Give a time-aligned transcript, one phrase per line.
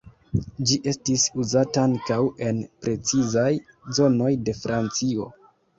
[0.69, 2.19] Ĝi estis uzata ankaŭ
[2.49, 3.49] en precizaj
[4.01, 5.35] zonoj de Francio.